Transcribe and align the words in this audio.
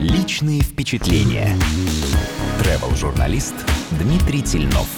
Личные 0.00 0.62
впечатления. 0.62 1.54
Travel-журналист 2.58 3.52
Дмитрий 4.00 4.40
Тельнов. 4.40 4.88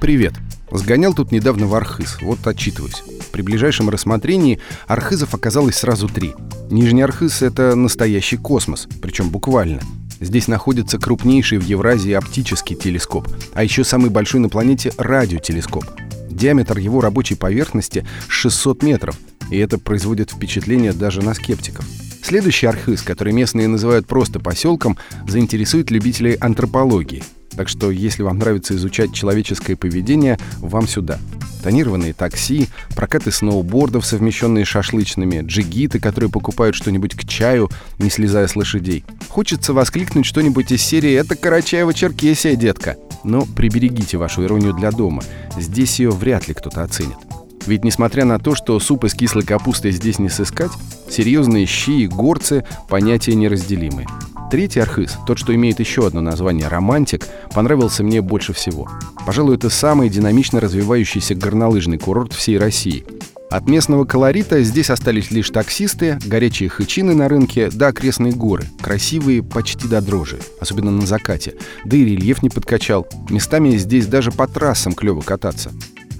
Привет. 0.00 0.32
Сгонял 0.72 1.12
тут 1.12 1.30
недавно 1.30 1.66
в 1.66 1.74
Архыз, 1.74 2.22
вот 2.22 2.46
отчитываюсь. 2.46 3.02
При 3.32 3.42
ближайшем 3.42 3.90
рассмотрении 3.90 4.60
архызов 4.86 5.34
оказалось 5.34 5.76
сразу 5.76 6.08
три. 6.08 6.32
Нижний 6.70 7.02
Архыз— 7.02 7.42
это 7.42 7.74
настоящий 7.74 8.38
космос, 8.38 8.88
причем 9.02 9.28
буквально. 9.28 9.82
Здесь 10.20 10.48
находится 10.48 10.98
крупнейший 10.98 11.58
в 11.58 11.66
Евразии 11.66 12.12
оптический 12.12 12.76
телескоп, 12.76 13.28
а 13.52 13.62
еще 13.62 13.84
самый 13.84 14.08
большой 14.08 14.40
на 14.40 14.48
планете 14.48 14.90
радиотелескоп. 14.96 15.84
Диаметр 16.30 16.78
его 16.78 17.02
рабочей 17.02 17.34
поверхности 17.34 18.06
600 18.28 18.82
метров, 18.82 19.18
и 19.50 19.56
это 19.58 19.78
производит 19.78 20.30
впечатление 20.30 20.92
даже 20.92 21.22
на 21.22 21.34
скептиков. 21.34 21.84
Следующий 22.22 22.66
архыз, 22.66 23.02
который 23.02 23.34
местные 23.34 23.68
называют 23.68 24.06
просто 24.06 24.40
поселком, 24.40 24.96
заинтересует 25.28 25.90
любителей 25.90 26.34
антропологии. 26.34 27.22
Так 27.56 27.68
что, 27.68 27.90
если 27.90 28.22
вам 28.22 28.38
нравится 28.38 28.74
изучать 28.74 29.12
человеческое 29.12 29.76
поведение, 29.76 30.38
вам 30.58 30.88
сюда. 30.88 31.18
Тонированные 31.62 32.12
такси, 32.12 32.68
прокаты 32.94 33.30
сноубордов, 33.30 34.04
совмещенные 34.04 34.64
шашлычными, 34.64 35.42
джигиты, 35.42 35.98
которые 35.98 36.30
покупают 36.30 36.76
что-нибудь 36.76 37.14
к 37.14 37.26
чаю, 37.26 37.70
не 37.98 38.10
слезая 38.10 38.48
с 38.48 38.56
лошадей. 38.56 39.04
Хочется 39.28 39.72
воскликнуть 39.72 40.26
что-нибудь 40.26 40.72
из 40.72 40.82
серии 40.82 41.14
«Это 41.14 41.34
Карачаева-Черкесия, 41.34 42.56
детка!» 42.56 42.96
Но 43.22 43.46
приберегите 43.46 44.18
вашу 44.18 44.44
иронию 44.44 44.74
для 44.74 44.90
дома. 44.90 45.22
Здесь 45.58 46.00
ее 46.00 46.10
вряд 46.10 46.48
ли 46.48 46.54
кто-то 46.54 46.82
оценит. 46.82 47.16
Ведь 47.66 47.84
несмотря 47.84 48.24
на 48.24 48.38
то, 48.38 48.54
что 48.54 48.78
суп 48.80 49.04
из 49.04 49.14
кислой 49.14 49.44
капусты 49.44 49.90
здесь 49.90 50.18
не 50.18 50.28
сыскать, 50.28 50.72
серьезные 51.08 51.66
щи 51.66 52.02
и 52.02 52.06
горцы– 52.06 52.64
понятия 52.88 53.34
неразделимые. 53.34 54.06
Третий 54.50 54.80
архыз, 54.80 55.18
тот, 55.26 55.38
что 55.38 55.54
имеет 55.54 55.80
еще 55.80 56.06
одно 56.06 56.20
название 56.20 56.68
«Романтик», 56.68 57.26
понравился 57.52 58.04
мне 58.04 58.20
больше 58.20 58.52
всего. 58.52 58.88
Пожалуй, 59.26 59.56
это 59.56 59.70
самый 59.70 60.08
динамично 60.08 60.60
развивающийся 60.60 61.34
горнолыжный 61.34 61.98
курорт 61.98 62.32
всей 62.32 62.58
России. 62.58 63.04
От 63.50 63.68
местного 63.68 64.04
колорита 64.04 64.62
здесь 64.62 64.90
остались 64.90 65.30
лишь 65.30 65.50
таксисты, 65.50 66.18
горячие 66.26 66.68
хычины 66.68 67.14
на 67.14 67.28
рынке, 67.28 67.70
да 67.72 67.88
окрестные 67.88 68.32
горы, 68.32 68.64
красивые 68.80 69.42
почти 69.42 69.86
до 69.86 70.00
дрожи, 70.00 70.40
особенно 70.60 70.90
на 70.90 71.06
закате. 71.06 71.54
Да 71.84 71.96
и 71.96 72.04
рельеф 72.04 72.42
не 72.42 72.50
подкачал. 72.50 73.06
Местами 73.30 73.76
здесь 73.76 74.06
даже 74.06 74.32
по 74.32 74.48
трассам 74.48 74.92
клево 74.92 75.20
кататься. 75.20 75.70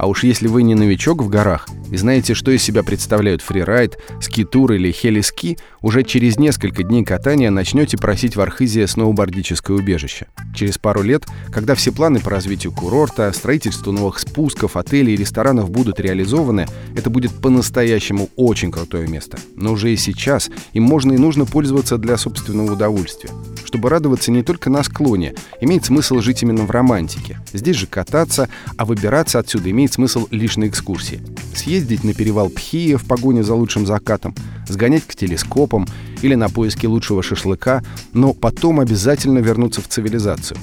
А 0.00 0.06
уж 0.06 0.24
если 0.24 0.48
вы 0.48 0.62
не 0.62 0.74
новичок 0.74 1.22
в 1.22 1.28
горах 1.28 1.68
и 1.90 1.96
знаете, 1.96 2.34
что 2.34 2.50
из 2.50 2.62
себя 2.62 2.82
представляют 2.82 3.42
фрирайд, 3.42 3.98
скитур 4.20 4.72
или 4.72 4.92
хелиски, 4.92 5.58
уже 5.82 6.02
через 6.02 6.38
несколько 6.38 6.82
дней 6.82 7.04
катания 7.04 7.50
начнете 7.50 7.96
просить 7.96 8.36
в 8.36 8.40
Архизе 8.40 8.86
сноубордическое 8.86 9.76
убежище. 9.76 10.26
Через 10.54 10.78
пару 10.78 11.02
лет, 11.02 11.26
когда 11.52 11.74
все 11.74 11.92
планы 11.92 12.20
по 12.20 12.30
развитию 12.30 12.72
курорта, 12.72 13.32
строительству 13.32 13.92
новых 13.92 14.18
спусков, 14.18 14.76
отелей 14.76 15.14
и 15.14 15.16
ресторанов 15.16 15.70
будут 15.70 16.00
реализованы, 16.00 16.66
это 16.96 17.10
будет 17.10 17.32
по-настоящему 17.32 18.28
очень 18.36 18.70
крутое 18.70 19.08
место. 19.08 19.38
Но 19.56 19.72
уже 19.72 19.92
и 19.92 19.96
сейчас 19.96 20.50
им 20.72 20.84
можно 20.84 21.12
и 21.12 21.18
нужно 21.18 21.44
пользоваться 21.44 21.98
для 21.98 22.16
собственного 22.16 22.72
удовольствия. 22.72 23.30
Чтобы 23.64 23.88
радоваться 23.88 24.30
не 24.30 24.42
только 24.42 24.70
на 24.70 24.82
склоне, 24.82 25.34
имеет 25.60 25.84
смысл 25.84 26.20
жить 26.20 26.42
именно 26.42 26.64
в 26.64 26.70
романтике. 26.70 27.38
Здесь 27.52 27.76
же 27.76 27.86
кататься, 27.86 28.48
а 28.76 28.84
выбираться 28.84 29.38
отсюда 29.38 29.70
имеет 29.70 29.92
смысл 29.92 30.26
лишь 30.30 30.56
на 30.56 30.68
экскурсии. 30.68 31.22
Съездить 31.54 32.04
на 32.04 32.14
перевал 32.14 32.48
Пхия 32.48 32.96
в 32.96 33.04
погоне 33.04 33.42
за 33.42 33.54
лучшим 33.54 33.86
закатом, 33.86 34.34
сгонять 34.68 35.04
к 35.04 35.14
телескопам 35.14 35.86
или 36.22 36.34
на 36.34 36.48
поиски 36.48 36.86
лучшего 36.86 37.22
шашлыка, 37.22 37.82
но 38.12 38.32
потом 38.32 38.80
обязательно 38.80 39.38
вернуться 39.38 39.80
в 39.80 39.88
цивилизацию. 39.88 40.58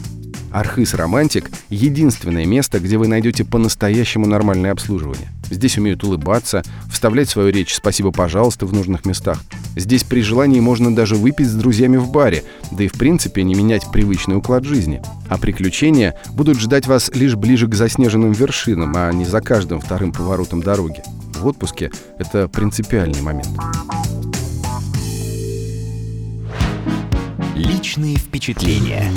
Архыз 0.52 0.94
Романтик— 0.94 1.52
единственное 1.70 2.46
место, 2.46 2.80
где 2.80 2.98
вы 2.98 3.08
найдете 3.08 3.44
по-настоящему 3.44 4.26
нормальное 4.26 4.72
обслуживание. 4.72 5.28
Здесь 5.50 5.78
умеют 5.78 6.04
улыбаться, 6.04 6.64
вставлять 6.92 7.30
свою 7.30 7.50
речь 7.50 7.76
«спасибо, 7.76 8.12
пожалуйста» 8.12 8.66
в 8.66 8.74
нужных 8.74 9.06
местах. 9.06 9.44
Здесь 9.78 10.04
при 10.04 10.22
желании 10.22 10.60
можно 10.60 10.94
даже 10.94 11.16
выпить 11.16 11.48
с 11.48 11.54
друзьями 11.54 11.98
в 11.98 12.10
баре, 12.10 12.44
да 12.72 12.84
и 12.84 12.88
в 12.88 12.94
принципе 12.94 13.44
не 13.44 13.54
менять 13.54 13.84
привычный 13.92 14.36
уклад 14.36 14.64
жизни. 14.64 15.04
А 15.30 15.38
приключения 15.38 16.16
будут 16.34 16.60
ждать 16.60 16.88
вас 16.88 17.12
лишь 17.14 17.36
ближе 17.36 17.68
к 17.68 17.76
заснеженным 17.76 18.32
вершинам, 18.32 18.94
а 18.96 19.12
не 19.12 19.24
за 19.24 19.40
каждым 19.40 19.80
вторым 19.80 20.12
поворотом 20.12 20.64
дороги. 20.64 21.04
В 21.36 21.46
отпуске 21.46 21.92
это 22.18 22.48
принципиальный 22.48 23.22
момент. 23.22 23.50
Личные 27.56 28.18
впечатления. 28.18 29.12